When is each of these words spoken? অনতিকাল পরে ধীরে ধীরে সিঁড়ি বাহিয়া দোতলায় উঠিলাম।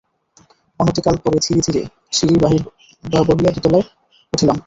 অনতিকাল 0.79 1.15
পরে 1.17 1.37
ধীরে 1.45 1.61
ধীরে 1.67 1.81
সিঁড়ি 2.11 2.35
বাহিয়া 2.39 2.63
দোতলায় 3.55 3.85
উঠিলাম। 4.33 4.57